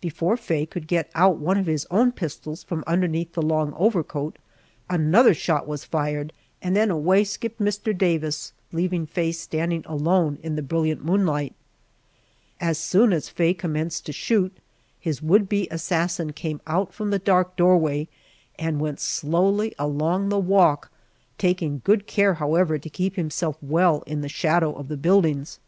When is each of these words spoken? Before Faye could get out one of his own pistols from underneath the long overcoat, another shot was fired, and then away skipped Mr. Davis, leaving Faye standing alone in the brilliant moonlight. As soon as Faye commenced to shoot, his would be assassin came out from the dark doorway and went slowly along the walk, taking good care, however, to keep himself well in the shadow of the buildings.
Before 0.00 0.38
Faye 0.38 0.64
could 0.64 0.86
get 0.86 1.10
out 1.14 1.36
one 1.36 1.58
of 1.58 1.66
his 1.66 1.86
own 1.90 2.10
pistols 2.10 2.62
from 2.64 2.82
underneath 2.86 3.34
the 3.34 3.42
long 3.42 3.74
overcoat, 3.74 4.38
another 4.88 5.34
shot 5.34 5.68
was 5.68 5.84
fired, 5.84 6.32
and 6.62 6.74
then 6.74 6.90
away 6.90 7.24
skipped 7.24 7.60
Mr. 7.60 7.92
Davis, 7.94 8.54
leaving 8.72 9.04
Faye 9.04 9.32
standing 9.32 9.84
alone 9.84 10.38
in 10.42 10.56
the 10.56 10.62
brilliant 10.62 11.04
moonlight. 11.04 11.52
As 12.58 12.78
soon 12.78 13.12
as 13.12 13.28
Faye 13.28 13.52
commenced 13.52 14.06
to 14.06 14.12
shoot, 14.14 14.56
his 14.98 15.20
would 15.20 15.46
be 15.46 15.68
assassin 15.70 16.32
came 16.32 16.62
out 16.66 16.94
from 16.94 17.10
the 17.10 17.18
dark 17.18 17.54
doorway 17.54 18.08
and 18.58 18.80
went 18.80 18.98
slowly 18.98 19.74
along 19.78 20.30
the 20.30 20.38
walk, 20.38 20.90
taking 21.36 21.82
good 21.84 22.06
care, 22.06 22.32
however, 22.32 22.78
to 22.78 22.88
keep 22.88 23.16
himself 23.16 23.58
well 23.60 24.02
in 24.06 24.22
the 24.22 24.28
shadow 24.30 24.72
of 24.72 24.88
the 24.88 24.96
buildings. 24.96 25.58